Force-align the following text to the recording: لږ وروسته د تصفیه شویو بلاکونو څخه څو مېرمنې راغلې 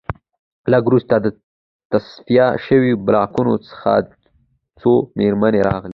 لږ 0.71 0.83
وروسته 0.87 1.15
د 1.19 1.27
تصفیه 1.91 2.47
شویو 2.65 3.01
بلاکونو 3.07 3.53
څخه 3.67 3.91
څو 4.79 4.91
مېرمنې 5.17 5.61
راغلې 5.69 5.89